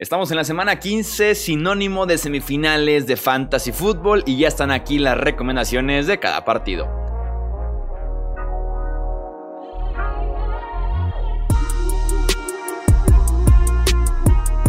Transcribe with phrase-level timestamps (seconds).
[0.00, 4.98] Estamos en la semana 15, sinónimo de semifinales de Fantasy Football y ya están aquí
[4.98, 6.88] las recomendaciones de cada partido.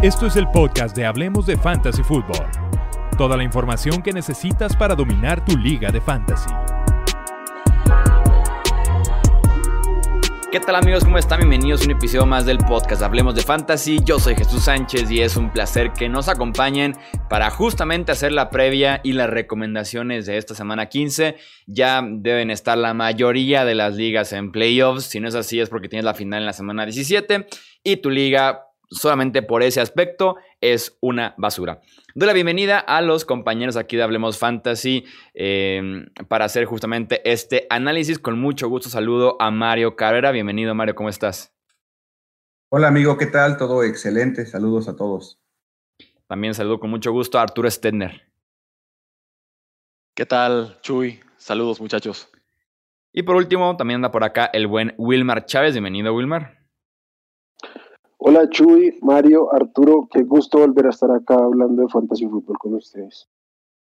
[0.01, 2.47] Esto es el podcast de Hablemos de Fantasy Football.
[3.17, 6.49] Toda la información que necesitas para dominar tu liga de fantasy.
[10.51, 11.05] ¿Qué tal amigos?
[11.05, 11.39] ¿Cómo están?
[11.39, 13.99] Bienvenidos a un episodio más del podcast Hablemos de Fantasy.
[14.03, 16.93] Yo soy Jesús Sánchez y es un placer que nos acompañen
[17.29, 21.37] para justamente hacer la previa y las recomendaciones de esta semana 15.
[21.67, 25.05] Ya deben estar la mayoría de las ligas en playoffs.
[25.05, 27.47] Si no es así es porque tienes la final en la semana 17
[27.85, 31.81] y tu liga solamente por ese aspecto es una basura.
[32.13, 37.65] Doy la bienvenida a los compañeros aquí de Hablemos Fantasy em, para hacer justamente este
[37.69, 38.19] análisis.
[38.19, 40.31] Con mucho gusto saludo a Mario Carrera.
[40.31, 41.53] Bienvenido Mario, ¿cómo estás?
[42.69, 43.57] Hola amigo, ¿qué tal?
[43.57, 44.45] Todo excelente.
[44.45, 45.39] Saludos a todos.
[46.27, 48.29] También saludo con mucho gusto a Arturo Stedner.
[50.13, 51.21] ¿Qué tal, Chuy?
[51.37, 52.29] Saludos muchachos.
[53.13, 55.73] Y por último, también anda por acá el buen Wilmar Chávez.
[55.73, 56.60] Bienvenido, Wilmar.
[58.23, 62.75] Hola Chuy, Mario, Arturo, qué gusto volver a estar acá hablando de Fantasy Fútbol con
[62.75, 63.27] ustedes.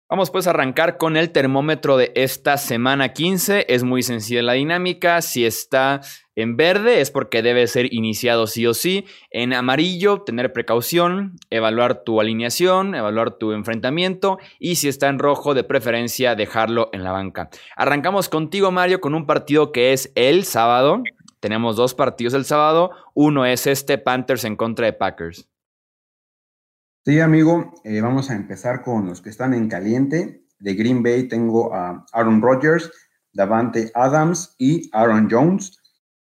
[0.08, 3.66] Vamos pues a arrancar con el termómetro de esta semana 15.
[3.68, 5.20] Es muy sencilla la dinámica.
[5.20, 6.00] Si está
[6.36, 9.04] en verde es porque debe ser iniciado sí o sí.
[9.30, 14.38] En amarillo, tener precaución, evaluar tu alineación, evaluar tu enfrentamiento.
[14.58, 17.50] Y si está en rojo, de preferencia, dejarlo en la banca.
[17.76, 21.02] Arrancamos contigo, Mario, con un partido que es el sábado.
[21.44, 22.92] Tenemos dos partidos el sábado.
[23.12, 25.46] Uno es este Panthers en contra de Packers.
[27.04, 30.46] Sí, amigo, eh, vamos a empezar con los que están en caliente.
[30.58, 32.90] De Green Bay tengo a Aaron Rodgers,
[33.30, 35.76] Davante Adams y Aaron Jones.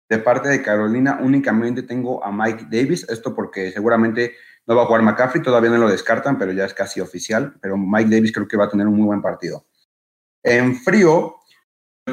[0.07, 4.33] De parte de Carolina únicamente tengo a Mike Davis, esto porque seguramente
[4.67, 7.77] no va a jugar McCaffrey, todavía no lo descartan, pero ya es casi oficial, pero
[7.77, 9.65] Mike Davis creo que va a tener un muy buen partido.
[10.43, 11.37] En frío,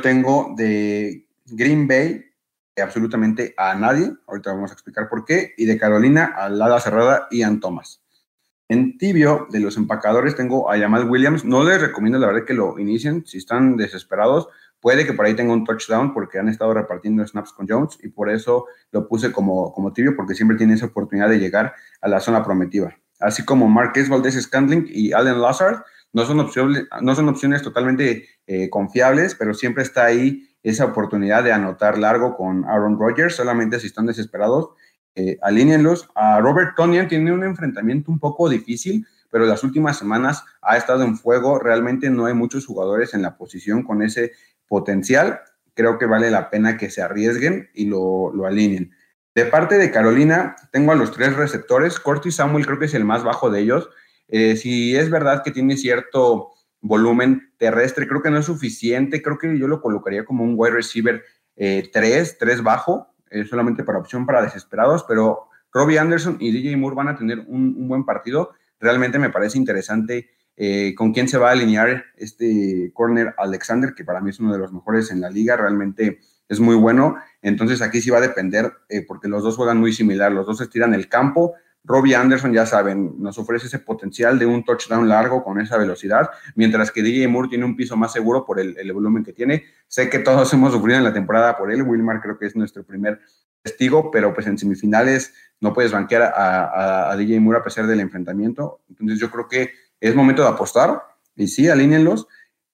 [0.01, 2.26] tengo de Green Bay
[2.83, 7.29] absolutamente a nadie, ahorita vamos a explicar por qué, y de Carolina a Lada Cerrada
[7.31, 8.03] Ian Thomas.
[8.69, 12.55] En tibio de los empacadores tengo a Jamal Williams, no les recomiendo la verdad que
[12.55, 14.49] lo inicien, si están desesperados,
[14.81, 18.09] puede que por ahí tenga un touchdown porque han estado repartiendo snaps con Jones y
[18.09, 22.09] por eso lo puse como, como tibio porque siempre tiene esa oportunidad de llegar a
[22.09, 22.99] la zona prometida.
[23.21, 25.83] Así como Marquez Valdez Scandling y Allen Lazard,
[26.13, 31.45] no son opciones, no son opciones totalmente eh, confiables, pero siempre está ahí esa oportunidad
[31.45, 34.71] de anotar largo con Aaron Rodgers, solamente si están desesperados,
[35.15, 35.39] eh.
[36.15, 41.05] A Robert Tonian tiene un enfrentamiento un poco difícil, pero las últimas semanas ha estado
[41.05, 41.59] en fuego.
[41.59, 44.33] Realmente no hay muchos jugadores en la posición con ese
[44.69, 45.41] potencial.
[45.75, 48.91] Creo que vale la pena que se arriesguen y lo, lo alineen.
[49.35, 52.01] De parte de Carolina, tengo a los tres receptores.
[52.01, 53.89] Cortis Samuel creo que es el más bajo de ellos.
[54.29, 56.51] Eh, si es verdad que tiene cierto
[56.81, 60.75] volumen terrestre, creo que no es suficiente, creo que yo lo colocaría como un wide
[60.75, 61.23] receiver
[61.57, 66.77] 3, eh, 3 bajo, eh, solamente para opción para desesperados, pero Robbie Anderson y DJ
[66.77, 68.51] Moore van a tener un, buen partido.
[68.79, 74.05] Realmente me parece interesante eh, con quién se va a alinear este corner Alexander, que
[74.05, 77.17] para mí es uno de los mejores en la liga, realmente es muy bueno.
[77.43, 78.73] Entonces aquí sí va a depender,
[79.09, 81.55] porque los dos juegan muy similar, los dos estiran el campo,
[81.87, 86.31] Robbie Anderson, ya saben, nos ofrece ese potencial de un touchdown largo con esa velocidad,
[86.57, 89.65] mientras que DJ Moore tiene un piso más seguro por el, volumen que tiene.
[89.87, 92.85] Sé que todos hemos sufrido en la temporada por él, Wilmar creo que es nuestro
[92.85, 93.21] primer
[93.63, 98.81] testigo, pero pues en semifinales no puedes banquear a, DJ Moore a pesar del enfrentamiento.
[98.89, 99.71] Entonces yo creo que
[100.01, 101.03] es momento de apostar
[101.37, 102.27] y sí, alínenlos.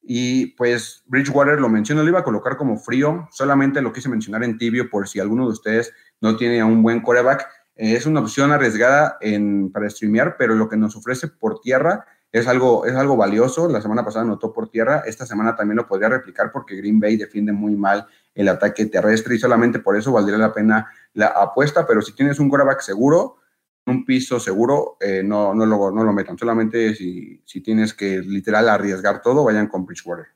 [0.02, 4.42] Y pues Bridgewater lo menciono, lo iba a colocar como frío, solamente lo quise mencionar
[4.42, 8.52] en tibio por si alguno de ustedes no tiene un buen coreback es una opción
[8.52, 9.18] arriesgada
[9.72, 13.68] para streamear, pero lo que nos ofrece por tierra es algo, es algo valioso.
[13.68, 17.16] La semana pasada anotó por tierra, esta semana también lo podría replicar porque Green Bay
[17.16, 21.86] defiende muy mal el ataque terrestre y solamente por eso valdría la pena la apuesta,
[21.86, 23.36] pero si tienes un quarterback seguro,
[23.86, 26.38] un piso seguro, eh, no, no, lo, no lo metan.
[26.38, 30.26] Solamente si, si tienes que literal arriesgar todo, vayan con Bridgewater.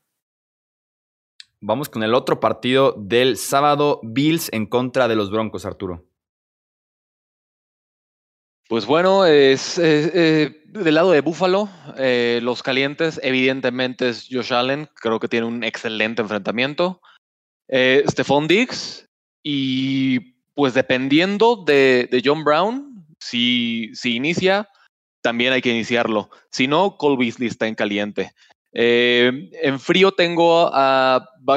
[1.59, 6.03] Vamos con el otro partido del sábado, Bills en contra de los Broncos, Arturo.
[8.67, 14.89] Pues bueno, es, eh, del lado de Buffalo, eh, los calientes, evidentemente es Josh Allen,
[14.95, 17.01] creo que tiene un excelente enfrentamiento.
[17.69, 19.07] Eh, Stephon Diggs,
[19.41, 20.19] y
[20.53, 24.67] pues dependiendo de, John Brown, si, si, inicia,
[25.21, 26.29] también hay que iniciarlo.
[26.51, 28.33] Si no, Cole Beasley está en caliente.
[28.73, 30.69] en frío tengo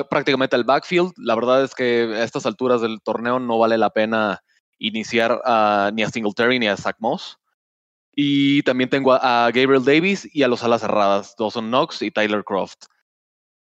[0.09, 1.12] prácticamente el backfield.
[1.17, 4.43] La verdad es que a estas alturas del torneo no vale la pena
[4.81, 5.41] iniciar
[5.93, 7.38] ni a Singletary ni a Zach Moss.
[8.12, 12.43] Y también tengo a, Gabriel Davis y a los alas cerradas, Dawson Knox y Tyler
[12.43, 12.87] Croft.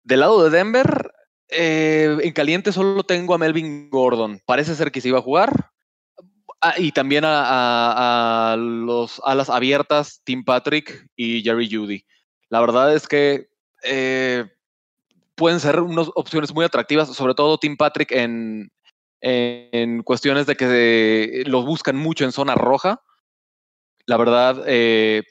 [0.03, 1.13] Del lado de Denver,
[1.47, 4.41] eh, en caliente solo tengo a Melvin Gordon.
[4.45, 5.71] Parece ser que se iba a jugar.
[6.59, 12.05] Ah, y también a, los alas abiertas, Tim Patrick y Jerry Judy.
[12.49, 13.49] La verdad es que
[13.83, 14.45] eh,
[15.35, 18.71] pueden ser unas opciones muy atractivas, sobre todo Tim Patrick en,
[19.23, 23.01] en cuestiones de que los buscan mucho en zona roja.
[24.05, 25.23] La verdad, eh,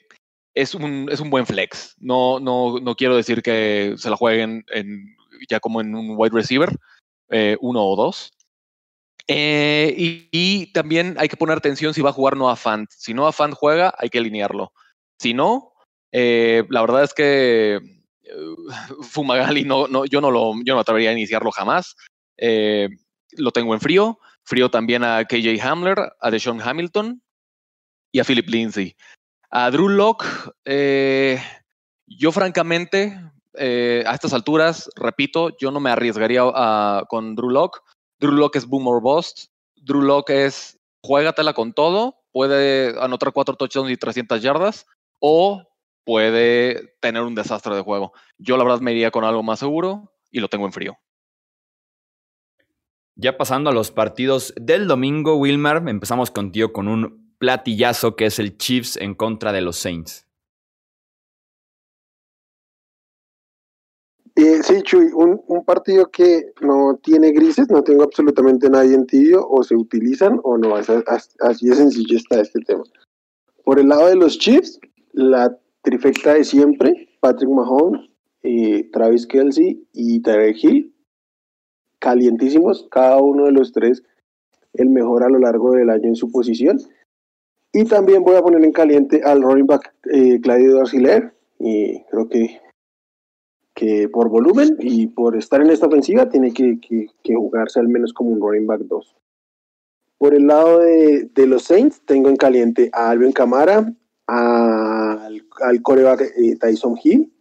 [0.55, 1.95] es, un, es un buen flex.
[1.99, 5.15] No, no, no quiero decir que se la jueguen en,
[5.47, 6.69] ya como en un wide receiver,
[7.29, 8.33] eh, uno o dos.
[9.27, 12.89] Eh, y, también hay que poner atención si va a jugar Noah Fant.
[12.89, 14.73] Si Noah Fant juega, hay que alinearlo.
[15.19, 15.73] Si no,
[16.11, 17.79] la verdad es que
[19.03, 21.95] Fumagali no, no, yo no lo yo no atrevería a iniciarlo jamás.
[23.37, 24.19] Lo tengo en frío.
[24.43, 27.21] Frío también a KJ Hamler, a Deshaun Hamilton
[28.11, 28.95] y a Philip Lindsay.
[29.49, 30.25] A Drew Locke,
[30.65, 31.41] eh,
[32.07, 33.19] yo francamente,
[33.53, 36.43] eh, a estas alturas, repito, yo no me arriesgaría
[37.07, 37.79] con Drew Locke.
[38.19, 39.45] Drew Locke es boom or bust.
[39.75, 44.85] Drew Locke es juégatela con todo, puede anotar cuatro touchdowns y 300 yardas,
[45.19, 45.63] o
[46.05, 48.13] puede tener un desastre de juego.
[48.37, 50.97] Yo la verdad me iría con algo más seguro y lo tengo en frío.
[53.15, 58.39] Ya pasando a los partidos del domingo, Wilmar, empezamos contigo con un platillazo que es
[58.39, 60.25] el Chiefs en contra de los Saints.
[64.35, 69.61] Sí, Chuy, un, partido que no tiene grises, no tengo absolutamente nadie en tibio, o
[69.61, 72.83] se utilizan o no, así de sencillo está este tema.
[73.63, 74.79] Por el lado de los Chiefs,
[75.11, 78.09] la trifecta de siempre, Patrick Mahomes,
[78.41, 80.92] eh, Travis Kelsey y Tarek Hill,
[82.03, 84.03] calientísimos, cada uno de los tres
[84.73, 86.77] el mejor a lo largo del año en su posición.
[87.71, 91.33] Y también voy a poner en caliente al running back eh, Claudio Arciler.
[91.59, 92.59] Y creo que,
[93.73, 96.77] que por volumen y por estar en esta ofensiva tiene que,
[97.23, 99.15] jugarse al menos como un running back 2.
[100.17, 103.93] Por el lado de, los Saints, tengo en caliente a Alvin Camara,
[104.27, 107.31] al, al coreback eh, Tyson Hill,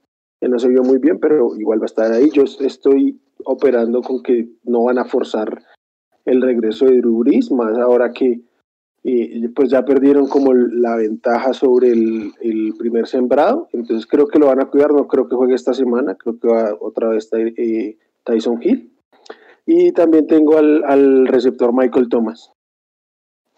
[0.41, 2.31] que no se vio muy bien, pero igual va a estar ahí.
[2.31, 5.63] Yo estoy operando con que no van a forzar
[6.25, 8.41] el regreso de Drew Brees, más ahora que
[9.05, 14.47] y pues ya perdieron como la ventaja sobre el, primer sembrado, entonces creo que lo
[14.47, 17.97] van a cuidar, no creo que juegue esta semana, creo que va otra vez eh,
[18.25, 18.93] Tyson Hill.
[19.67, 22.53] Y también tengo al, receptor Michael Thomas.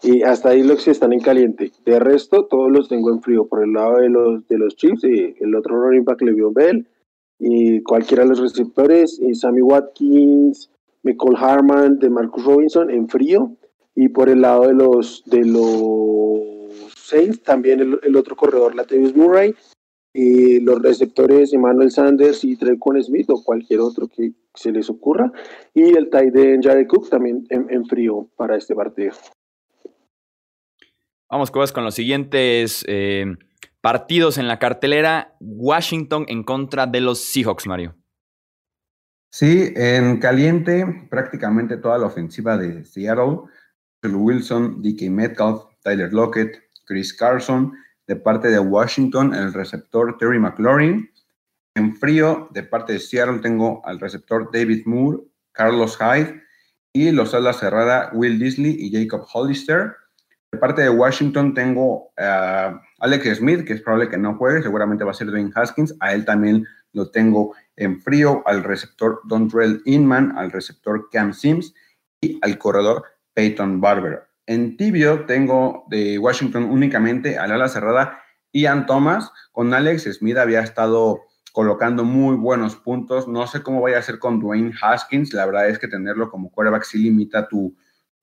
[0.02, 1.72] Y hasta ahí los que están en caliente.
[1.86, 3.46] De resto, todos los tengo en frío.
[3.46, 6.86] Por el lado de los, de los Chiefs, y el otro running back Le'Veon Bell,
[7.38, 10.70] y cualquiera de los receptores, y Sammy Watkins,
[11.02, 13.56] Michael Harman, de Marcus Robinson en frío
[13.94, 19.54] y por el lado de los, de los Saints, también el, otro corredor, Latavius Murray,
[20.12, 25.30] y los receptores Emmanuel Sanders y Trecon Smith o cualquier otro que se les ocurra.
[25.74, 29.12] Y el tight end Jared Cook también en, frío para este partido.
[31.28, 33.24] Vamos con los siguientes eh,
[33.84, 35.36] partidos en la cartelera.
[35.40, 37.94] Washington en contra de los Seahawks, Mario.
[39.30, 43.40] Sí, en caliente prácticamente toda la ofensiva de Seattle
[44.02, 47.74] Wilson, DK Metcalf, Tyler Lockett, Chris Carson.
[48.06, 51.10] De parte de Washington, el receptor Terry McLaurin.
[51.74, 55.18] En frío, de parte de Seattle, tengo al receptor David Moore,
[55.52, 56.42] Carlos Hyde
[56.94, 59.94] y los alas cerrada Will Disley y Jacob Hollister.
[60.54, 65.02] De parte de Washington tengo a Alex Smith, que es probable que no juegue, seguramente
[65.02, 65.96] va a ser Dwayne Haskins.
[65.98, 71.74] A él también lo tengo en frío, al receptor Dontrell Inman, al receptor Cam Sims
[72.20, 74.28] y al corredor Peyton Barber.
[74.46, 78.20] En tibio tengo de Washington únicamente al ala cerrada
[78.52, 79.32] Ian Thomas.
[79.50, 83.26] Con Alex Smith había estado colocando muy buenos puntos.
[83.26, 85.32] No sé cómo vaya a ser con Dwayne Haskins.
[85.32, 87.76] La verdad es que tenerlo como quarterback sí limita tu,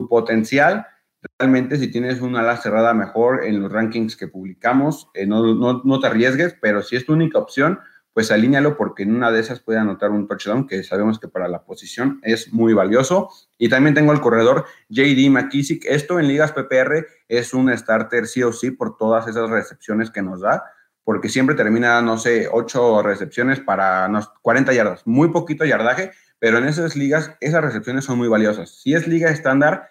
[0.07, 0.87] potencial.
[1.37, 5.99] Realmente si tienes una ala cerrada mejor en los rankings que publicamos, eh, no, no,
[5.99, 7.79] te arriesgues, pero si es tu única opción,
[8.13, 11.47] pues alíñalo porque en una de esas puede anotar un touchdown que sabemos que para
[11.47, 13.29] la posición es muy valioso.
[13.57, 15.85] Y también tengo el corredor JD McKissick.
[15.85, 20.21] Esto en ligas PPR es un starter sí o sí por todas esas recepciones que
[20.21, 20.63] nos da,
[21.03, 24.09] porque siempre termina, no sé, ocho recepciones para
[24.41, 25.05] 40 yardas.
[25.05, 28.81] Muy poquito yardaje, pero en esas ligas esas recepciones son muy valiosas.
[28.81, 29.89] Si es liga estándar,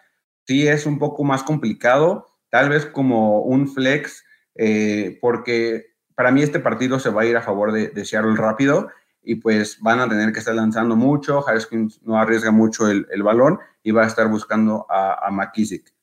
[0.51, 4.25] sí es un poco más complicado, tal vez como un flex,
[4.57, 8.89] eh, porque para mí este partido se va a ir a favor de, Seattle rápido
[9.23, 13.61] y pues van a tener que estar lanzando mucho, Haskins no arriesga mucho el, balón
[13.85, 15.95] y va a estar buscando a, a McKissick.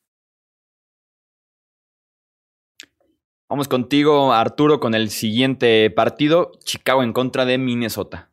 [3.50, 8.30] Vamos contigo, Arturo, con el siguiente partido, Chicago en contra de Minnesota.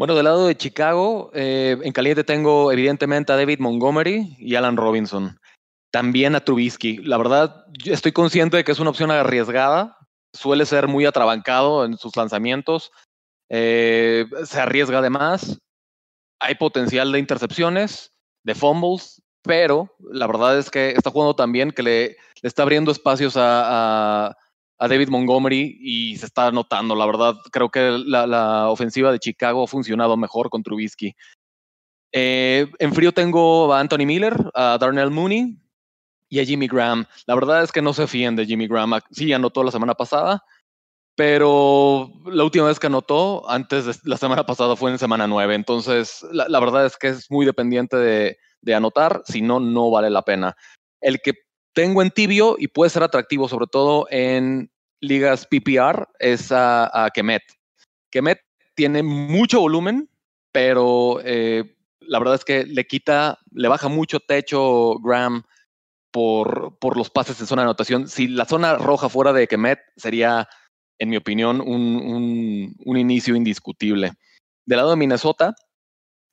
[0.00, 4.78] Bueno, del lado de Chicago, eh, en caliente tengo evidentemente a David Montgomery y Alan
[4.78, 5.38] Robinson.
[5.92, 6.96] También a Trubisky.
[7.02, 9.98] La verdad, estoy consciente de que es una opción arriesgada.
[10.34, 12.92] Suele ser muy atrabancado en sus lanzamientos.
[13.50, 15.58] Eh, se arriesga además.
[16.40, 18.10] Hay potencial de intercepciones,
[18.42, 23.34] de fumbles, pero la verdad es que está jugando también que le, está abriendo espacios
[23.36, 24.34] a,
[24.88, 26.94] David Montgomery y se está notando.
[26.94, 31.14] La verdad, creo que la, ofensiva de Chicago ha funcionado mejor con Trubisky.
[32.12, 35.58] Eh, en frío tengo a Anthony Miller, a Darnell Mooney
[36.28, 37.04] y a Jimmy Graham.
[37.26, 39.00] La verdad es que no se fíen de Jimmy Graham.
[39.10, 40.42] Sí, anotó la semana pasada,
[41.14, 45.54] pero la última vez que anotó, antes de la semana pasada, fue en semana 9.
[45.54, 50.10] Entonces, la verdad es que es muy dependiente de, de anotar, si no, no vale
[50.10, 50.56] la pena.
[51.00, 51.34] El que
[51.72, 57.42] tengo en tibio y puede ser atractivo, sobre todo en ligas PPR, es a, Kemet.
[58.10, 58.40] Kemet
[58.74, 60.10] tiene mucho volumen,
[60.52, 65.44] pero eh, la verdad es que le quita, le baja mucho techo Graham
[66.10, 68.08] por, por los pases en zona de anotación.
[68.08, 70.48] Si la zona roja fuera de Kemet, sería,
[70.98, 74.12] en mi opinión, un, un inicio indiscutible.
[74.66, 75.54] Del lado de Minnesota,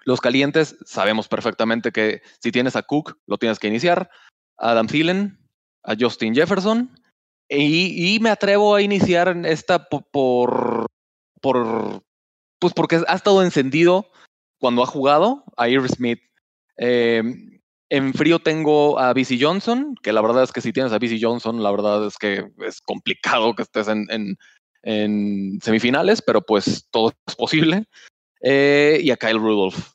[0.07, 4.09] los calientes, sabemos perfectamente que si tienes a Cook, lo tienes que iniciar.
[4.57, 5.37] A Adam Thielen,
[5.83, 6.91] a Justin Jefferson.
[7.49, 10.87] Y, me atrevo a iniciar esta por,
[11.41, 12.03] por,
[12.59, 14.11] pues porque ha estado encendido
[14.59, 16.19] cuando ha jugado a Irv Smith.
[16.75, 20.99] Em, en frío tengo a BC Johnson, que la verdad es que si tienes a
[20.99, 24.05] BC Johnson, la verdad es que es complicado que estés en,
[24.83, 27.85] en, semifinales, pero pues todo es posible.
[28.41, 29.93] Eh, y a Kyle Rudolph.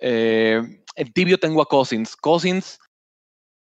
[0.00, 0.60] Eh,
[0.94, 2.16] en tibio tengo a Cousins.
[2.16, 2.78] Cousins,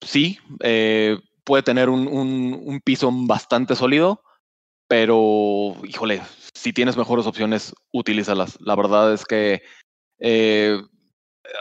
[0.01, 4.23] sí, eh, puede tener un, piso bastante sólido,
[4.87, 6.21] pero, híjole,
[6.53, 8.59] si tienes mejores opciones, utilízalas.
[8.61, 9.61] La verdad es que
[10.19, 10.81] eh,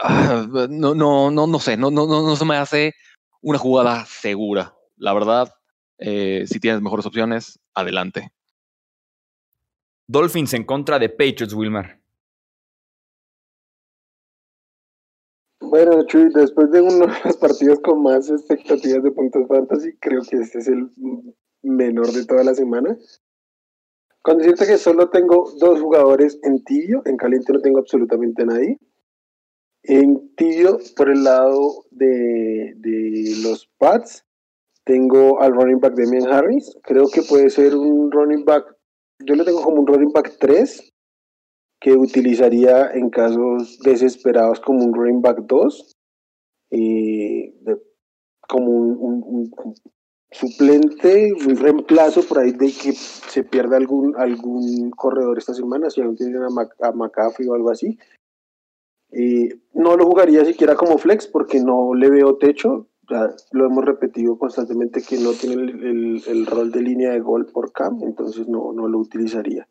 [0.02, 2.94] ah, no, no, no, no sé, no, no, no, se me hace
[3.40, 4.74] una jugada segura.
[4.96, 5.52] La verdad,
[5.98, 8.32] si tienes mejores opciones, adelante.
[10.08, 11.99] Dolphins en contra de Patriots, Wilmar.
[15.70, 20.20] Bueno, Chuy, después de uno de los partidos con más expectativas de puntos fantasy, creo
[20.28, 20.90] que este es el
[21.62, 22.98] menor de toda la semana.
[24.20, 28.80] Con decirte que solo tengo dos jugadores en tibio, en caliente no tengo absolutamente nadie.
[29.84, 34.24] En tibio, por el lado de, de los Pats,
[34.82, 36.76] tengo al running back Demian Harris.
[36.82, 38.64] Creo que puede ser un running back,
[39.20, 40.89] yo lo tengo como un running back 3,
[41.80, 45.96] que utilizaría en casos desesperados como un running back 2,
[46.70, 47.52] y
[48.48, 49.50] como un,
[50.30, 56.00] suplente, un reemplazo por ahí de que se pierda algún, algún corredor esta semana, si
[56.00, 57.98] aún tienen a, McCaffrey o algo así.
[59.74, 62.86] no lo jugaría siquiera como flex porque no le veo techo.
[63.10, 67.46] Ya lo hemos repetido constantemente que no tiene el, el, rol de línea de gol
[67.46, 69.66] por cam, entonces no, no lo utilizaría.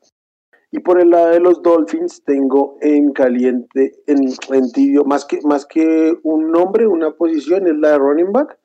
[0.71, 5.39] Y por el lado de los Dolphins tengo en caliente, en, en tibio, más que,
[5.41, 8.57] más que un nombre, una posición, es la de running back.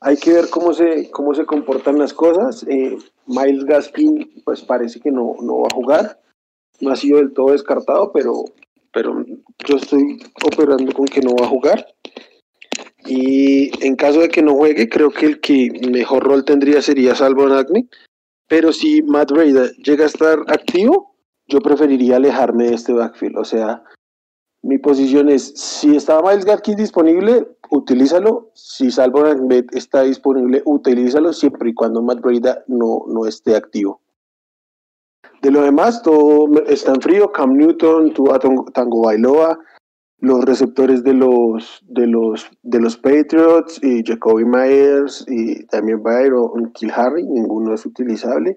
[0.00, 2.66] Hay que ver cómo se, cómo se comportan las cosas.
[2.68, 6.20] Eh, Miles Gaskin, pues parece que no, no va a jugar.
[6.80, 8.44] No ha sido del todo descartado, pero,
[8.92, 9.24] pero
[9.66, 11.86] yo estoy operando con que no va a jugar.
[13.06, 17.14] Y en caso de que no juegue, creo que el que mejor rol tendría sería
[17.14, 17.88] Salvo Agni.
[18.48, 21.11] Pero si Matt Breda llega a estar activo,
[21.52, 23.36] yo preferiría alejarme de este backfield.
[23.36, 23.84] O sea,
[24.62, 28.50] mi posición es, si está Miles Garkin disponible, utilízalo.
[28.54, 29.24] Si Salvo
[29.72, 34.00] está disponible, utilízalo siempre y cuando Matt Breda no, no esté activo.
[35.42, 37.32] De lo demás, todo está en frío.
[37.32, 38.14] Cam Newton,
[38.72, 39.58] Tango Bailoa,
[40.20, 46.70] los receptores de los, de los, de los Patriots, y Jacoby Myers y también Byron
[46.72, 48.56] Kill Harry, ninguno es utilizable.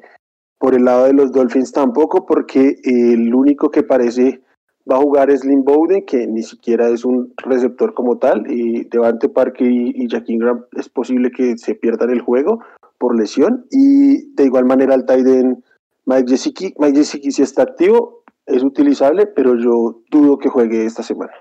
[0.57, 4.41] Por el lado de los Dolphins tampoco, porque el único que parece
[4.89, 8.85] va a jugar es Lynn Bowden, que ni siquiera es un receptor como tal, y
[8.85, 12.59] Devante Parker y, y Jack Ingram es posible que se pierdan el juego
[12.97, 15.63] por lesión, y de igual manera el Titan
[16.05, 21.01] Mike Gesicki, Mike Gesicki si está activo, es utilizable, pero yo dudo que juegue esta
[21.01, 21.33] semana.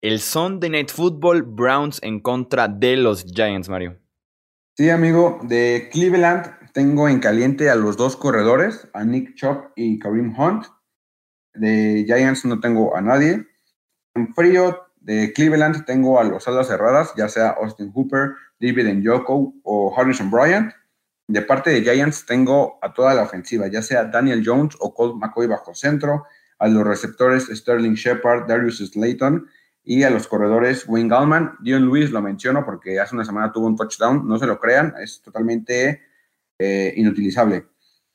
[0.00, 3.96] El Sunday Night Football Browns en contra de los Giants, Mario.
[4.76, 6.46] Sí, amigo, de Cleveland
[6.78, 10.64] tengo en caliente a los dos corredores, a Nick Chop y Kareem Hunt.
[11.52, 13.48] De Giants no tengo a nadie.
[14.14, 18.30] En frío de Cleveland tengo a los alas cerradas, ya sea Austin Hooper,
[18.60, 20.72] David Njoko o Harrison Bryant.
[21.26, 25.16] De parte de Giants tengo a toda la ofensiva, ya sea Daniel Jones o Colt
[25.16, 26.26] McCoy bajo centro,
[26.60, 29.48] a los receptores Sterling Shepard, Darius Slayton
[29.82, 31.56] y a los corredores Wayne Gallman.
[31.58, 34.94] Dion Lewis lo menciono porque hace una semana tuvo un touchdown, no se lo crean,
[35.02, 36.06] es totalmente
[36.58, 37.66] eh, inutilizable.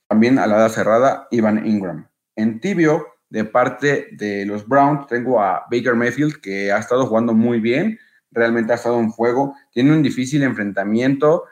[0.08, 2.08] También a la cerrada, Ivan Ingram.
[2.36, 7.34] En tibio, de parte de los Browns, tengo a Baker Mayfield, que ha estado jugando
[7.34, 7.98] muy bien,
[8.30, 11.44] realmente ha estado en fuego, tiene un difícil enfrentamiento,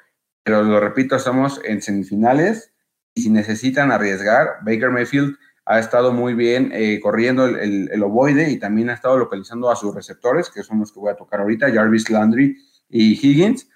[0.44, 2.72] pero lo repito, estamos en semifinales
[3.14, 8.50] y si necesitan arriesgar, Baker Mayfield ha estado muy bien eh, corriendo el, el, ovoide
[8.50, 11.40] y también ha estado localizando a sus receptores, que son los que voy a tocar
[11.40, 12.56] ahorita, Jarvis Landry
[12.88, 13.68] y Higgins.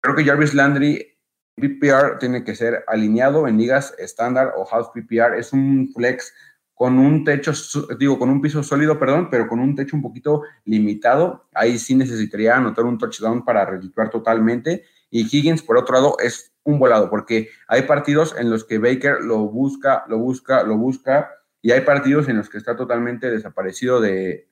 [0.00, 1.13] Creo que Jarvis Landry
[1.56, 5.38] PPR tiene que ser alineado en ligas estándar o half PPR.
[5.38, 6.32] Es un flex
[6.74, 7.52] con un techo,
[7.98, 11.46] digo, con un piso sólido, perdón, pero con un techo un poquito limitado.
[11.54, 14.84] Ahí sí necesitaría anotar un touchdown para redituar totalmente.
[15.10, 19.20] Y Higgins, por otro lado, es un volado, porque hay partidos en los que Baker
[19.20, 21.30] lo busca, lo busca, lo busca,
[21.62, 24.48] y hay partidos en los que está totalmente desaparecido de,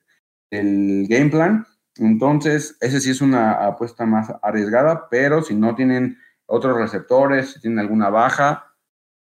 [0.49, 1.67] del game plan.
[1.97, 6.17] Entonces, ese sí es una apuesta más arriesgada, pero si no tienen
[6.53, 8.75] otros receptores, si tienen alguna baja,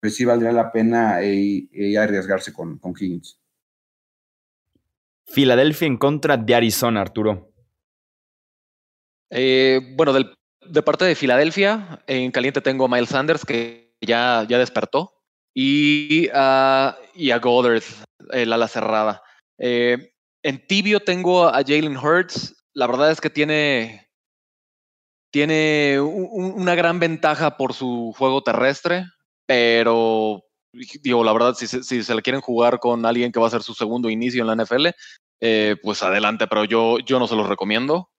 [0.00, 3.40] pues sí valdría la pena eh, eh, arriesgarse con, con Higgins.
[5.26, 7.52] Filadelfia en contra de Arizona, Arturo.
[9.30, 14.58] Eh, bueno, de parte de Filadelfia, en caliente tengo a Miles Sanders, que ya, ya
[14.58, 15.14] despertó,
[15.52, 16.96] y, a
[17.42, 17.82] Goddard,
[18.30, 19.20] el ala cerrada.
[19.58, 22.54] en tibio tengo a Jalen Hurts.
[22.72, 24.05] La verdad es que tiene
[25.30, 29.04] tiene una gran ventaja por su juego terrestre,
[29.46, 30.42] pero
[31.02, 33.74] digo, la verdad, si, se le quieren jugar con alguien que va a ser su
[33.74, 34.88] segundo inicio en la NFL,
[35.40, 38.10] eh, pues adelante, pero yo, yo no se los recomiendo.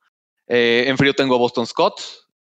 [0.48, 2.02] Eh, en frío tengo a Boston Scott,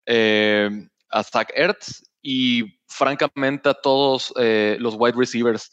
[0.06, 0.68] eh,
[1.10, 5.70] a Zach Ertz y francamente a todos los wide receivers.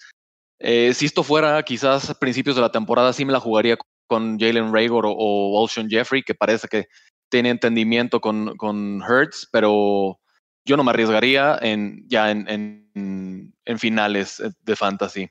[0.60, 4.74] si esto fuera quizás a principios de la temporada, sí me la jugaría con Jalen
[4.74, 6.88] Rager o, o Jeffrey, que parece que
[7.32, 10.20] tiene entendimiento con, con Hertz, pero
[10.66, 15.30] yo no me arriesgaría en, ya en, en, finales de fantasy.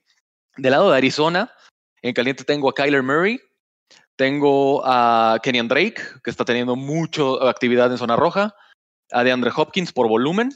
[0.57, 1.53] Del lado de Arizona,
[2.03, 3.39] en caliente tengo a Kyler Murray,
[4.17, 8.55] tengo a Kenyan Drake, que está teniendo mucha actividad en zona roja,
[9.13, 10.51] a DeAndre Hopkins por volumen,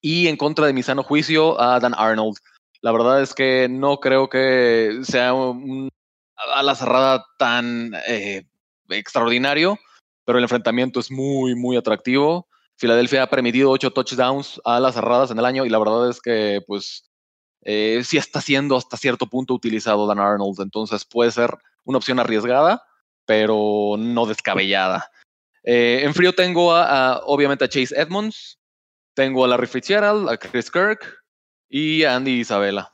[0.00, 2.38] y en contra de mi sano juicio a Dan Arnold.
[2.80, 5.90] La verdad es que no creo que sea un
[6.54, 8.46] a la cerrada tan eh,
[8.88, 9.78] extraordinario,
[10.30, 12.46] pero el enfrentamiento es muy, muy atractivo.
[12.76, 16.20] Filadelfia ha permitido ocho touchdowns a las cerradas en el año y la verdad es
[16.20, 17.10] que, pues,
[17.62, 20.60] eh, sí está siendo hasta cierto punto utilizado Dan Arnold.
[20.60, 22.80] Entonces puede ser una opción arriesgada,
[23.26, 25.10] pero no descabellada.
[25.64, 28.60] Eh, en frío tengo a, obviamente a Chase Edmonds,
[29.14, 31.24] tengo a Larry Fitzgerald, a Chris Kirk
[31.68, 32.92] y a Andy Isabella.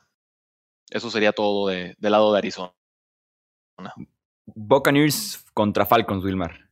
[0.89, 2.73] Eso sería todo de, del lado de Arizona.
[4.47, 6.66] Buccaneers contra Falcons, Wilmar.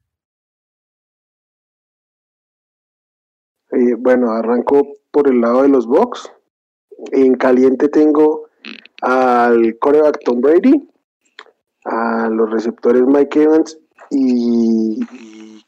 [3.76, 6.32] Eh, bueno, arranco por el lado de los Bucks.
[7.12, 8.48] En caliente tengo
[9.02, 10.90] al coreback Tom Brady,
[11.84, 13.78] a los receptores Mike Evans
[14.12, 15.02] y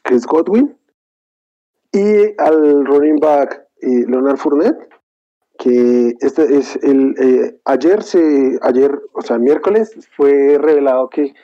[0.02, 0.74] Chris Godwin,
[1.92, 4.88] y al running back eh, Leonard Fournette,
[5.58, 11.34] que este es el eh, ayer se ayer, o sea, miércoles fue revelado que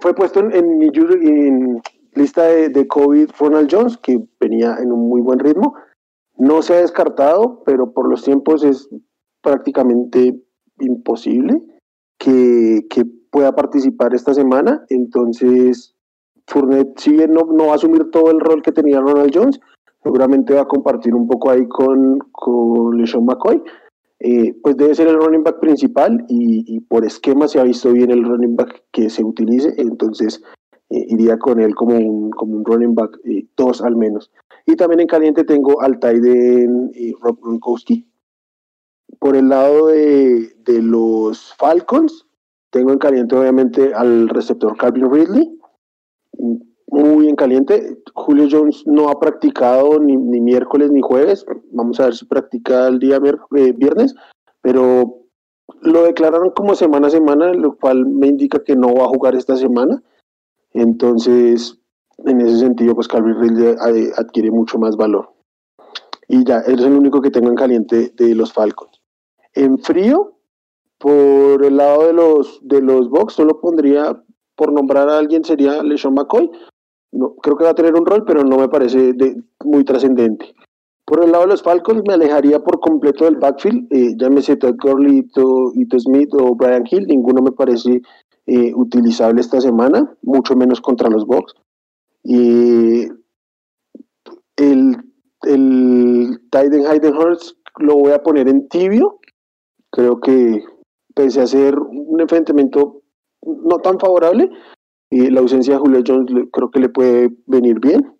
[0.00, 1.82] fue puesto en, en,
[2.14, 5.74] lista de, de, COVID Ronald Jones, que venía en un muy buen ritmo,
[6.38, 8.88] no se ha descartado, pero por los tiempos es
[9.42, 10.40] prácticamente
[10.80, 11.60] imposible
[12.18, 12.86] que,
[13.30, 14.86] pueda participar esta semana.
[14.88, 15.94] Entonces,
[16.46, 19.60] Fournette, si bien no, va a asumir todo el rol que tenía Ronald Jones,
[20.02, 23.62] seguramente va a compartir un poco ahí con, con LeSean McCoy.
[24.20, 28.10] Eh, pues debe ser el running back principal y, por esquema se ha visto bien
[28.10, 30.42] el running back que se utilice, entonces
[30.90, 34.32] eh, iría con él como un, como un running back, eh, dos al menos.
[34.68, 38.06] Y también en caliente tengo al Tyden y Rob Gronkowski.
[39.18, 42.26] Por el lado de, los Falcons,
[42.68, 45.58] tengo en caliente obviamente al receptor Calvin Ridley.
[46.88, 47.96] Muy en caliente.
[48.12, 51.46] Julio Jones no ha practicado ni, miércoles ni jueves.
[51.72, 53.18] Vamos a ver si practica el día
[53.56, 54.14] eh, viernes.
[54.60, 55.28] Pero
[55.80, 59.34] lo declararon como semana a semana, lo cual me indica que no va a jugar
[59.34, 60.02] esta semana.
[60.74, 61.80] Entonces,
[62.24, 63.76] en ese sentido, pues Calvin Ridley
[64.16, 65.30] adquiere mucho más valor.
[66.28, 69.00] Y ya, él es el único que tengo en caliente de los Falcons.
[69.54, 70.34] En frío,
[70.98, 74.22] por el lado de los, de los Bucks, solo pondría,
[74.56, 76.50] por nombrar a alguien, sería LeSean McCoy.
[77.12, 79.14] No, creo que va a tener un rol, pero no me parece
[79.64, 80.54] muy trascendente.
[81.06, 83.90] Por el lado de los Falcons, me alejaría por completo del backfield.
[83.90, 87.06] Eh, llámese Todd Gurley, Ito, Smith o Brian Hill.
[87.06, 88.02] Ninguno me parece
[88.46, 91.54] eh, utilizable esta semana, mucho menos contra los Bucks.
[92.30, 93.08] Y
[94.56, 94.96] el,
[95.44, 99.18] el Hayden Hurts lo voy a poner en tibio.
[99.90, 100.62] Creo que
[101.14, 103.00] pese a ser un enfrentamiento
[103.42, 104.50] no tan favorable,
[105.10, 108.14] y la ausencia de Julio Jones creo que le puede venir bien.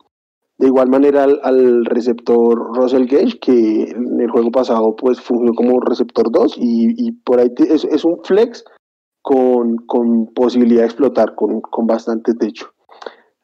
[0.57, 5.81] De igual manera al, receptor Russell Gage, que en el juego pasado pues fungió como
[5.81, 8.65] receptor 2 y, por ahí es, un flex
[9.23, 9.77] con,
[10.35, 12.73] posibilidad de explotar, con, bastante techo.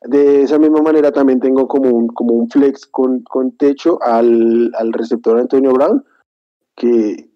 [0.05, 3.25] De esa misma manera también tengo como un, como un flex con,
[3.59, 6.05] techo al, al receptor Antonio Brown,
[6.77, 7.31] que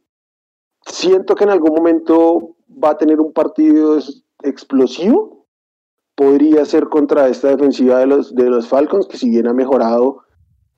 [0.86, 3.98] siento que en algún momento va a tener un partido
[4.42, 5.46] explosivo,
[6.14, 10.22] podría ser contra esta defensiva de los, de los Falcons, que si bien ha mejorado,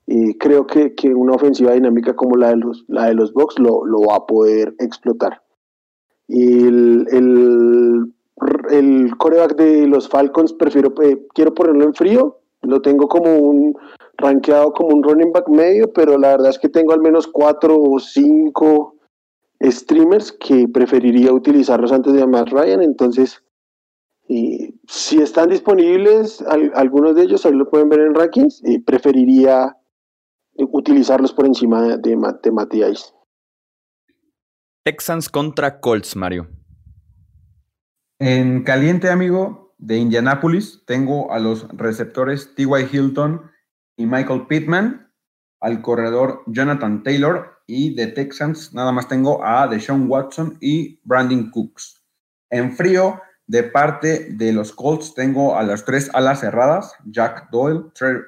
[0.07, 3.59] eh, creo que, que, una ofensiva dinámica como la de los, la de los Bucks
[3.59, 5.41] lo, lo va a poder explotar.
[6.27, 8.13] El, el,
[8.69, 13.75] el coreback de los Falcons, prefiero, eh, quiero ponerlo en frío, lo tengo como un
[14.17, 17.77] rankeado como un running back medio, pero la verdad es que tengo al menos cuatro
[17.79, 18.95] o cinco
[19.63, 23.43] streamers que preferiría utilizarlos antes de Matt Ryan, entonces
[24.87, 26.41] si están disponibles,
[26.73, 29.75] algunos de ellos, ahí lo pueden ver en rankings, preferiría
[30.55, 33.13] utilizarlos por encima de, de Matías.
[34.85, 36.47] Texans contra Colts, Mario.
[38.23, 42.87] En caliente, amigo, de Indianapolis, tengo a los receptores T.Y.
[42.91, 43.49] Hilton
[43.97, 45.11] y Michael Pittman,
[45.59, 51.49] al corredor Jonathan Taylor y de Texans nada más tengo a Deshaun Watson y Brandon
[51.49, 51.99] Cooks.
[52.51, 57.85] En frío, de parte de los Colts tengo a las tres alas cerradas, Jack Doyle,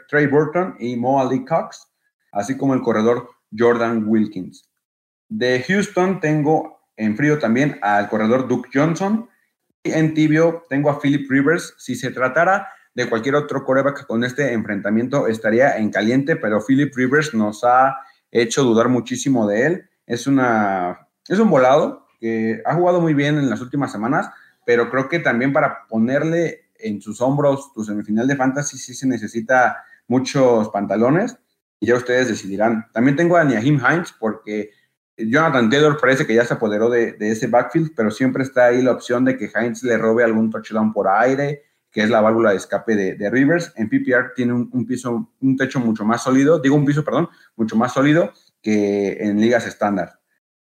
[0.09, 1.87] Trey, Burton y Mo Ali Cox,
[2.31, 4.71] así como el corredor Jordan Wilkins.
[5.29, 9.29] De Houston tengo en frío también al corredor Duke Johnson
[9.83, 11.75] en tibio tengo a Philip Rivers.
[11.77, 16.93] Si se tratara de cualquier otro coreback con este enfrentamiento estaría en caliente, pero Philip
[16.95, 17.97] Rivers nos ha
[18.31, 19.89] hecho dudar muchísimo de él.
[20.05, 24.29] Es, una, es un volado que ha jugado muy bien en las últimas semanas,
[24.65, 29.07] pero creo que también para ponerle en sus hombros tu semifinal de fantasy sí se
[29.07, 31.37] necesita muchos pantalones
[31.79, 32.87] y ya ustedes decidirán.
[32.93, 34.71] También tengo a Niahim Hines porque
[35.17, 38.91] Jonathan Taylor parece que ya se apoderó de, ese backfield, pero siempre está ahí la
[38.91, 42.57] opción de que Hines le robe algún touchdown por aire, que es la válvula de
[42.57, 43.71] escape de, Rivers.
[43.75, 47.75] En PPR tiene un, piso, un techo mucho más sólido, digo un piso, perdón, mucho
[47.75, 50.19] más sólido que en ligas estándar.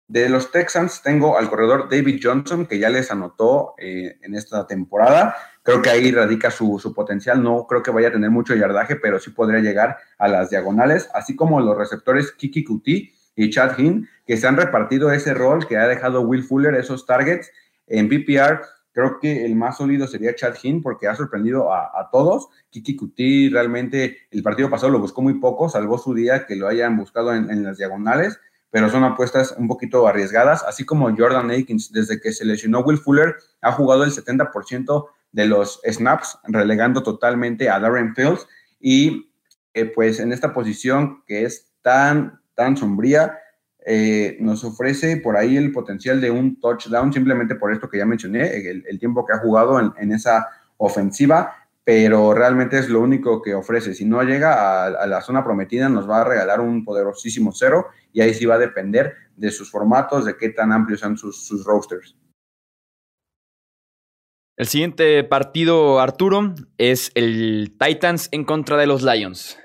[0.09, 4.65] De los Texans tengo al corredor David Johnson, que ya les anotó eh, en esta
[4.69, 5.35] temporada.
[5.65, 7.43] Creo que ahí radica su, potencial.
[7.43, 11.09] No creo que vaya a tener mucho yardaje, pero sí podría llegar a las diagonales,
[11.13, 15.67] así como los receptores Kiki Kuti y Chad Hinn, que se han repartido ese rol
[15.69, 17.53] que ha dejado Will Fuller, esos targets.
[17.87, 22.49] En PPR, creo que el más sólido sería Chad Hinn, porque ha sorprendido a, todos.
[22.71, 26.67] Kiki Kuti realmente el partido pasado lo buscó muy poco, salvó su día que lo
[26.67, 28.41] hayan buscado en las diagonales
[28.77, 32.99] pero son apuestas un poquito arriesgadas, así como Jordan Akins, desde que se lesionó Will
[32.99, 38.47] Fuller, ha jugado el 70% de los snaps, relegando totalmente a Darren Fields,
[38.79, 39.33] y
[39.73, 43.39] eh, pues en esta posición que es tan, tan sombría,
[43.89, 48.05] eh, nos ofrece por ahí el potencial de un touchdown, simplemente por esto que ya
[48.05, 53.55] mencioné, el, tiempo que ha jugado en, esa ofensiva, pero realmente es lo único que
[53.55, 53.95] ofrece.
[53.95, 58.23] Si no llega a, la zona prometida, nos va a regalar un poderosísimo cero y
[58.23, 61.65] ahí sí va a depender de sus formatos, de qué tan amplios son sus, sus
[61.65, 62.17] rosters.
[64.57, 69.59] El siguiente partido, Arturo, es el Titans en contra de los Lions.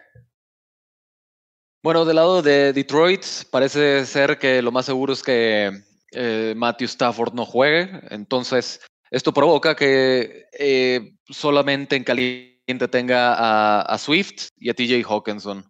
[1.84, 5.72] Bueno, del lado de Detroit, parece ser que lo más seguro es que
[6.12, 7.90] eh, Matthew Stafford no juegue.
[8.12, 15.66] Entonces, esto provoca que eh, solamente en caliente tenga a, Swift y a TJ Hawkinson.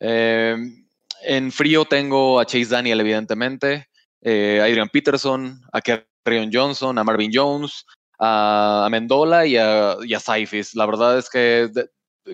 [0.00, 0.88] Em,
[1.22, 3.86] en frío tengo a Chase Daniel, evidentemente,
[4.22, 7.86] eh, a Adrian Peterson, a Kerryon Johnson, a Marvin Jones,
[8.18, 10.74] a, Mendola y a, y Saifis.
[10.74, 11.70] La verdad es que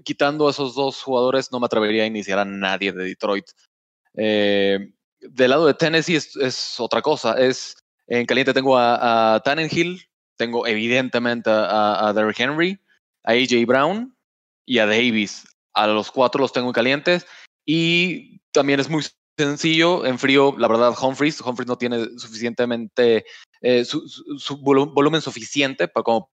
[0.05, 3.47] quitando a esos dos jugadores no me atrevería a iniciar a nadie de Detroit.
[4.15, 7.35] Eh, del lado de Tennessee es, otra cosa.
[7.35, 7.77] Es,
[8.07, 10.03] en caliente tengo a, a Tannenhill,
[10.41, 12.81] tengo evidentemente a, Derrick Henry,
[13.25, 14.17] a AJ Brown
[14.65, 15.47] y a Davis.
[15.75, 17.27] A los cuatro los tengo calientes.
[17.67, 19.05] Y también es muy
[19.37, 21.43] sencillo, en frío, la verdad, Humphries.
[21.43, 23.27] Humphries no tiene suficientemente,
[23.61, 24.03] eh, su,
[24.63, 26.31] volumen suficiente para, como,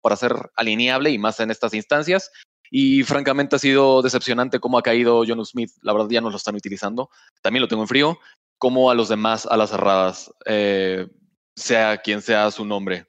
[0.00, 2.30] para ser alineable y más en estas instancias.
[2.70, 5.70] Y francamente ha sido decepcionante cómo ha caído John Smith.
[5.82, 7.10] La verdad ya no lo están utilizando.
[7.42, 8.18] También lo tengo en frío.
[8.58, 11.06] Como a los demás a las cerradas, eh,
[11.54, 13.06] sea quien sea su nombre,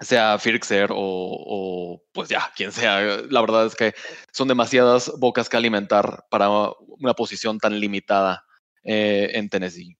[0.00, 3.00] sea Firxer o, o, pues ya, quien sea.
[3.30, 3.94] La verdad es que
[4.32, 6.48] son demasiadas bocas que alimentar para
[6.98, 8.44] una posición tan limitada
[8.84, 9.96] eh, en Tennessee.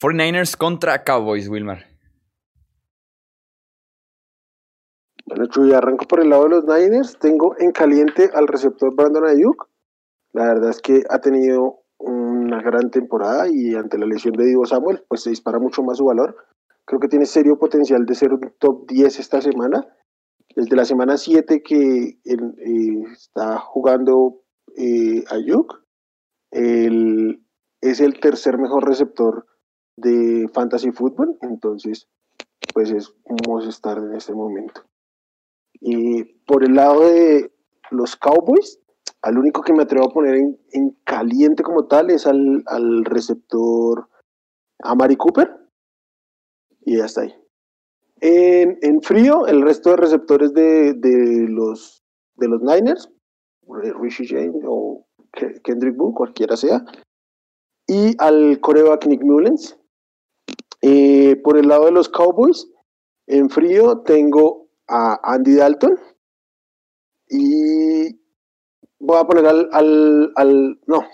[0.00, 1.86] 49ers contra Cowboys, Wilmar.
[5.28, 7.18] Bueno, Chuy, arranco por el lado de los Niners.
[7.18, 9.68] Tengo en caliente al receptor Brandon Ayuk.
[10.32, 14.64] La verdad es que ha tenido una gran temporada y ante la lesión de Divo
[14.64, 16.34] Samuel, pues se dispara mucho más su valor.
[16.86, 19.86] Creo que tiene serio potencial de ser un top 10 esta semana.
[20.56, 24.40] Desde la semana 7 que eh, está jugando
[24.78, 25.84] eh, Ayuk,
[26.52, 27.44] el,
[27.82, 29.46] es el tercer mejor receptor
[29.94, 32.08] de Fantasy Football, entonces
[32.72, 34.88] pues es un estar en este momento.
[35.80, 37.52] Y por el lado de
[37.90, 38.78] los Cowboys,
[39.22, 40.34] al único que me atrevo a poner
[40.72, 44.08] en, caliente como tal es al, receptor
[44.80, 45.50] Amari Cooper.
[46.82, 47.34] Y ya está ahí.
[48.20, 50.96] En, frío, el resto de receptores de,
[51.48, 52.02] los,
[52.36, 53.10] de los Niners,
[54.00, 55.06] Rishi James o
[55.62, 56.84] Kendrick Boone, cualquiera sea,
[57.86, 59.76] y al coreback Nick Mullens.
[60.80, 62.70] Eh, por el lado de los Cowboys,
[63.26, 65.98] en frío tengo a Andy Dalton
[67.28, 68.18] y
[69.00, 69.68] voy a poner al,
[70.34, 71.04] al, no,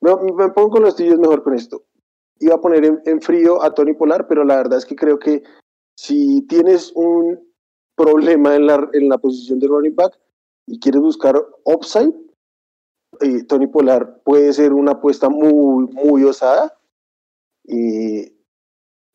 [0.00, 1.84] me, pongo con los tíos mejor con esto.
[2.40, 5.42] Iba a poner en, frío a Tony Polar, pero la verdad es que creo que
[5.96, 7.40] si tienes un
[7.96, 10.18] problema en la, en la posición de running back
[10.66, 12.12] y quieres buscar upside,
[13.20, 16.76] eh, Tony Polar puede ser una apuesta muy, muy osada.
[17.66, 18.33] Y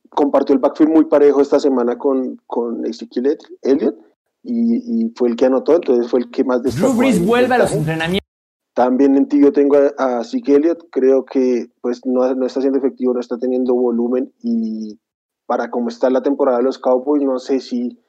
[0.10, 3.96] compartió el backfield muy parejo esta semana con, con Ezekiel Elliott
[4.44, 6.94] y, fue el que anotó, entonces fue el que más destacó.
[6.94, 8.28] vuelve a los entrenamientos.
[8.74, 12.80] También en ti yo tengo a, a Elliott, creo que pues no, no está siendo
[12.80, 15.00] efectivo, no está teniendo volumen y
[15.46, 18.00] para cómo está la temporada de los Cowboys, no sé si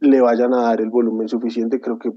[0.00, 2.12] le vayan a dar el volumen suficiente, creo que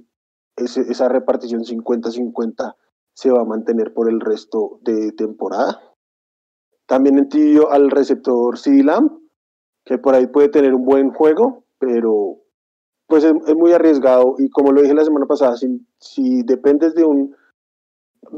[0.58, 2.76] esa repartición 50-50
[3.14, 5.80] se va a mantener por el resto de temporada.
[6.92, 9.18] También entiendo al receptor CD Lamb,
[9.86, 12.40] que por ahí puede tener un buen juego, pero
[13.08, 14.36] pues es, muy arriesgado.
[14.40, 17.34] Y como lo dije la semana pasada, si, si dependes de un...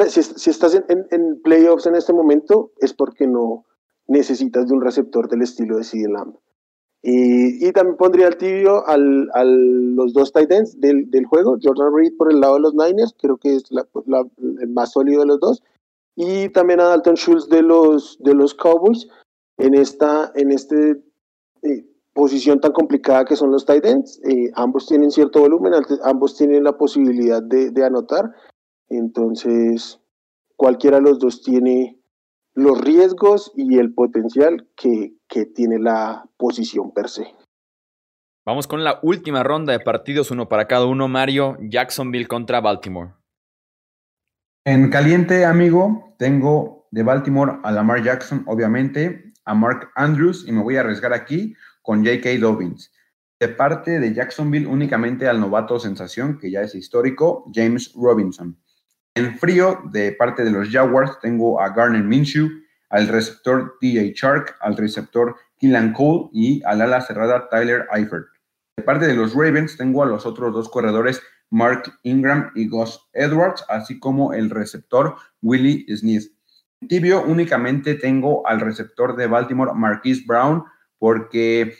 [0.08, 3.66] Si, si estás en, en, playoffs en este momento es porque no
[4.06, 6.36] necesitas de un receptor del estilo de CD Lamb.
[7.02, 11.58] Y, y, también pondría al tibio al, al, los dos tight ends del, del, juego,
[11.60, 14.24] Jordan Reed por el lado de los Niners, creo que es la, la,
[14.62, 15.63] el más sólido de los dos,
[16.15, 19.08] y también a Dalton Schultz de los, de los Cowboys
[19.58, 21.04] en esta en este,
[21.62, 24.21] eh, posición tan complicada que son los tight ends.
[24.23, 25.73] Eh, ambos tienen cierto volumen,
[26.04, 28.32] ambos tienen la posibilidad de, de anotar,
[28.89, 29.99] entonces
[30.56, 31.99] cualquiera de los dos tiene
[32.56, 37.26] los riesgos y el potencial que, que tiene la posición per se.
[38.45, 41.08] Vamos con la última ronda de partidos, uno para cada uno.
[41.08, 43.13] Mario, Jacksonville contra Baltimore.
[44.65, 50.63] En caliente, amigo, tengo de Baltimore a Lamar Jackson, obviamente, a Mark Andrews, y me
[50.63, 52.38] voy a arriesgar aquí con J.K.
[52.39, 52.93] Dobbins.
[53.41, 58.58] De parte de Jacksonville, únicamente al novato sensación, que ya es histórico, James Robinson.
[59.15, 62.47] En frío, de parte de los Jaguars, tengo a Garner Minshew,
[62.89, 68.28] al receptor DJ Shark, al receptor Killan Cole y al ala cerrada Tyler Eifert.
[68.78, 73.00] De parte de los Ravens, tengo a los otros dos corredores Mark Ingram y Gus
[73.14, 76.32] Edwards, así como el receptor Willie Smith.
[76.88, 80.64] Tibio únicamente tengo al receptor de Baltimore, Marquise Brown,
[80.98, 81.76] porque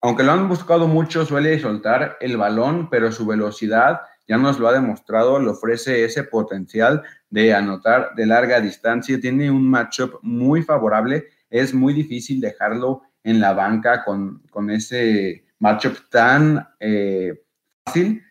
[0.00, 4.68] aunque lo han buscado mucho, suele soltar el balón, pero su velocidad ya nos lo
[4.68, 10.62] ha demostrado, le ofrece ese potencial de anotar de larga distancia, tiene un matchup muy
[10.62, 17.40] favorable, es muy difícil dejarlo en la banca con, con ese matchup tan eh,
[17.84, 18.22] fácil.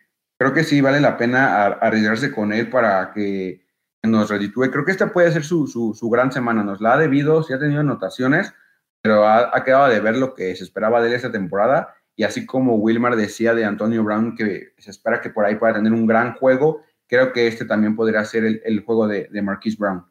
[0.42, 3.64] Creo que sí vale la pena arriesgarse con él para que
[4.02, 4.72] nos reditúe.
[4.72, 6.64] Creo que esta puede ser su, su, gran semana.
[6.64, 8.52] Nos la ha debido, sí ha tenido anotaciones,
[9.00, 12.44] pero ha, quedado de ver lo que se esperaba de él esta temporada y así
[12.44, 16.08] como Wilmar decía de Antonio Brown, que se espera que por ahí pueda tener un
[16.08, 20.04] gran juego, creo que este también podría ser el, juego de, de Marquise Brown.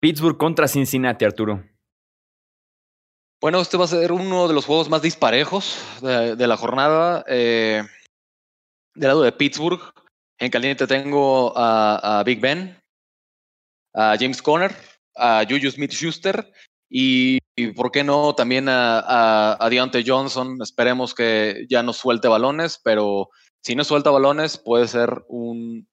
[0.00, 1.62] Pittsburgh contra Cincinnati, Arturo.
[3.44, 7.26] Bueno, este va a ser uno de los juegos más disparejos de, la jornada.
[7.28, 7.82] Eh,
[8.94, 9.82] del lado de Pittsburgh,
[10.38, 12.74] en caliente tengo a, Big Ben,
[13.92, 14.74] a James Conner,
[15.14, 16.50] a Juju Smith Schuster
[16.88, 17.38] y
[17.76, 20.56] por qué no también a, a, Deontay Johnson.
[20.62, 23.28] Esperemos que ya no suelte balones, pero
[23.62, 25.86] si no suelta balones puede ser un,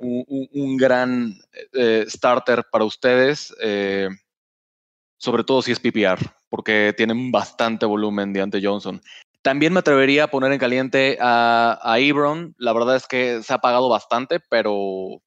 [0.00, 1.32] un, gran
[1.74, 4.08] eh, starter para ustedes, eh,
[5.18, 9.00] sobre todo si es PPR, porque tienen bastante volumen Deontay Johnson.
[9.42, 12.54] También me atrevería a poner en caliente a, a Ebron.
[12.58, 15.22] La verdad es que se ha pagado bastante, pero,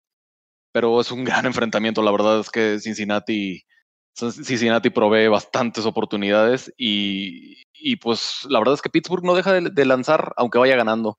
[0.71, 2.01] pero es un gran enfrentamiento.
[2.01, 3.63] La verdad es que Cincinnati
[4.15, 10.33] Cincinnati provee bastantes oportunidades y, pues la verdad es que Pittsburgh no deja de, lanzar
[10.37, 11.17] aunque vaya ganando.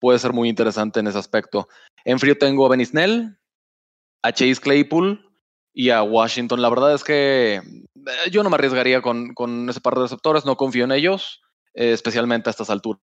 [0.00, 1.68] Puede ser muy interesante en ese aspecto.
[2.04, 3.38] En frío tengo a Benny Snell,
[4.22, 5.20] a Chase Claypool
[5.74, 6.62] y a Washington.
[6.62, 7.60] La verdad es que
[8.30, 11.40] yo no me arriesgaría con, con ese par de receptores, no confío en ellos,
[11.74, 13.00] eh, especialmente a estas alturas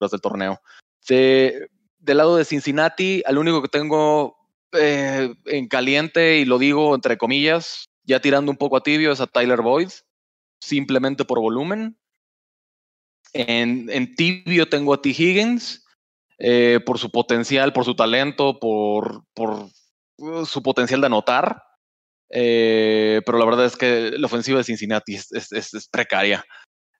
[0.00, 0.60] del torneo.
[1.08, 4.36] De, del lado de Cincinnati, al único que tengo
[4.72, 9.20] eh, en caliente, y lo digo entre comillas, ya tirando un poco a tibio es
[9.20, 9.90] a Tyler Boyd,
[10.60, 11.98] simplemente por volumen.
[13.32, 15.10] En, tibio tengo a T.
[15.10, 15.84] Higgins,
[16.38, 19.68] eh, por su potencial, por su talento, por, por
[20.16, 21.62] uh, su potencial de anotar.
[22.30, 26.44] Eh, pero la verdad es que la ofensiva de Cincinnati es, precaria.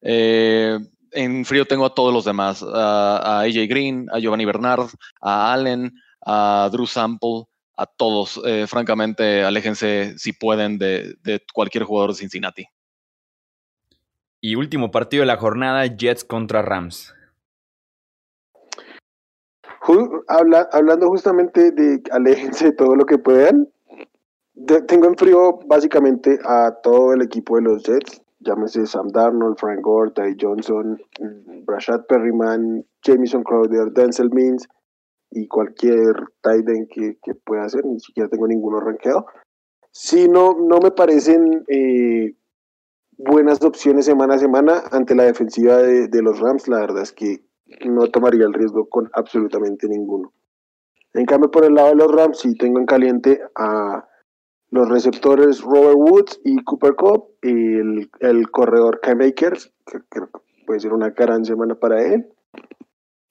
[0.03, 0.79] Eh,
[1.13, 4.89] en frío tengo a todos los demás, a, a, AJ Green, a Giovanni Bernard,
[5.21, 5.93] a Allen,
[6.25, 7.45] a Drew Sample,
[7.81, 8.41] a todos.
[8.45, 11.17] Eh, francamente, aléjense si pueden de,
[11.55, 12.67] cualquier jugador de Cincinnati.
[14.43, 17.15] Y último partido de la jornada, Jets contra Rams.
[20.73, 23.67] hablando justamente de aléjense de todo lo que puedan,
[24.87, 29.81] tengo en frío básicamente a todo el equipo de los Jets, llámese Sam Darnold, Frank
[29.83, 34.69] Gore, Ty Johnson, mm, Brashad Perryman, Jamison Crowder, Denzel Means,
[35.31, 39.27] y cualquier tight end que, pueda hacer, ni siquiera tengo ninguno rankeado.
[39.93, 42.35] Si no, no me parecen eh,
[43.17, 47.45] buenas opciones semana a semana ante la defensiva de, los Rams, la verdad es que
[47.87, 50.33] no tomaría el riesgo con absolutamente ninguno.
[51.15, 54.09] En cambio, por el lado de los Rams, sí tengo en caliente a
[54.71, 60.29] los receptores Robert Woods y Cooper Cup, y el, el corredor Kai Makers, que creo
[60.31, 62.29] que puede ser una gran semana para él.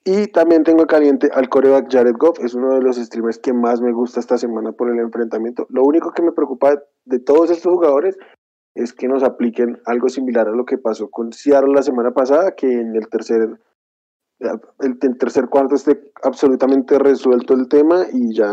[0.06, 3.82] Y también tengo caliente al coreback Jared Goff, es uno de los streamers que más
[3.82, 5.68] me gusta esta semana por el enfrentamiento.
[5.70, 8.18] Lo único que me preocupa de todos estos jugadores
[8.76, 12.56] es que nos apliquen algo similar a lo que pasó con Seattle la semana pasada,
[12.56, 13.60] que en el tercer,
[14.40, 18.52] el, tercer cuarto esté absolutamente resuelto el tema y ya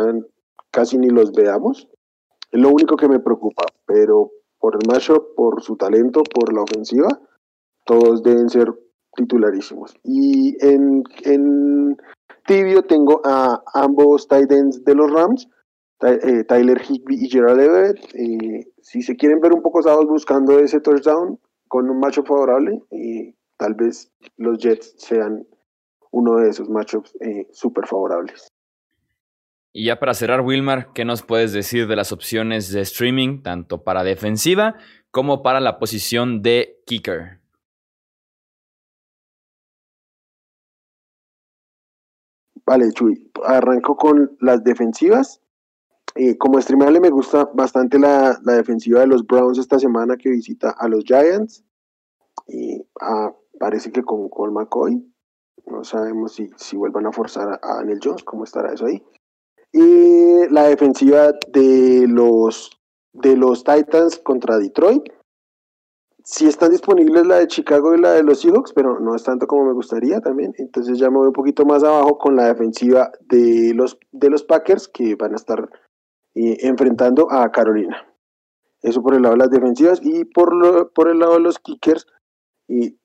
[0.71, 1.89] casi ni los veamos.
[2.57, 7.09] Lo único que me preocupa, pero por el matchup, por su talento, por la ofensiva,
[7.85, 8.73] todos deben ser
[9.15, 9.95] titularísimos.
[10.03, 11.99] Y en, en
[12.47, 15.49] tibio tengo a ambos tight ends de los Rams,
[16.01, 17.99] eh, Tyler Higby y Gerald Everett.
[18.15, 21.39] Eh, si se quieren ver un poco sábados buscando ese touchdown
[21.69, 25.47] con un macho favorable, eh, tal vez los Jets sean
[26.11, 27.13] uno de esos matchups
[27.53, 28.49] súper favorables.
[29.79, 33.85] Y ya para cerrar, Wilmar, ¿qué nos puedes decir de las opciones de streaming, tanto
[33.85, 34.77] para defensiva
[35.11, 37.41] como para la posición de kicker?
[42.65, 45.43] Vale, Chuy, arranco con las defensivas.
[46.15, 50.71] Eh, como streamable me gusta bastante la, defensiva de los Browns esta semana que visita
[50.71, 51.63] a los Giants.
[52.49, 55.07] Y ah, parece que con Cole McCoy.
[55.67, 59.03] No sabemos si, si vuelvan a forzar a, Daniel Jones, cómo estará eso ahí.
[59.73, 62.71] Y la defensiva de los,
[63.13, 65.03] de los Titans contra Detroit
[66.27, 69.47] sí están disponibles la de Chicago y la de los Seahawks, pero no es tanto
[69.47, 70.53] como me gustaría también.
[70.59, 74.43] Entonces ya me voy un poquito más abajo con la defensiva de los, de los
[74.43, 75.71] Packers que van a estar
[76.35, 78.05] eh, enfrentando a Carolina.
[78.83, 82.07] Eso por el lado de las defensivas y por, por el lado de los kickers.
[82.69, 82.99] Y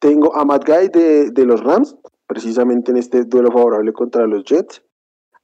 [0.00, 4.82] tengo a Matt Guy de, los Rams, precisamente en este duelo favorable contra los Jets.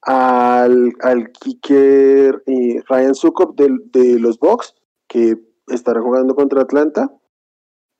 [0.06, 4.74] Al, al kicker eh, Ryan Sukop de, de los Bucks,
[5.08, 5.36] que
[5.68, 7.10] estará jugando contra Atlanta.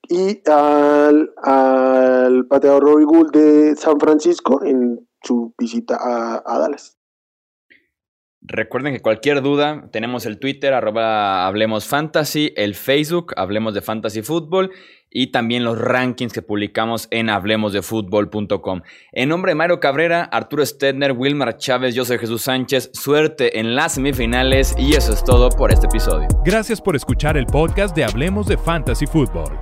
[0.09, 6.99] Y al, al pateador Robbie Gould de San Francisco en su visita a, Dallas.
[8.43, 14.20] Recuerden que cualquier duda, tenemos el Twitter, arroba Hablemos Fantasy, el Facebook, Hablemos de Fantasy
[14.20, 14.70] Football
[15.15, 18.83] y también los rankings que publicamos en hablemosdefutbol.com.
[19.12, 22.91] En nombre de Mario Cabrera, Arturo Stedner, Wilmar Chávez, yo soy Jesús Sánchez.
[22.93, 26.29] Suerte en las semifinales y eso es todo por este episodio.
[26.45, 29.59] Gracias por escuchar el podcast de Hablemos de Fantasy Football.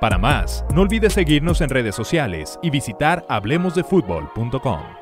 [0.00, 4.99] Para más, no olvides seguirnos en redes sociales y visitar hablemosdefutbol.com.